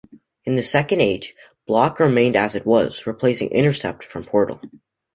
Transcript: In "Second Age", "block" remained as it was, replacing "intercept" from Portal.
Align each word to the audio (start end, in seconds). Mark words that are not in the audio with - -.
In 0.45 0.59
"Second 0.63 0.99
Age", 0.99 1.35
"block" 1.67 1.99
remained 1.99 2.35
as 2.35 2.55
it 2.55 2.65
was, 2.65 3.05
replacing 3.05 3.49
"intercept" 3.51 4.03
from 4.03 4.23
Portal. 4.23 4.59